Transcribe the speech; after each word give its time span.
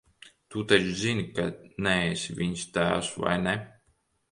Tu 0.53 0.63
taču 0.71 0.95
zini, 1.01 1.25
ka 1.35 1.45
neesi 1.89 2.35
viņas 2.41 2.67
tēvs, 2.79 3.13
vai 3.27 3.39
ne? 3.47 3.57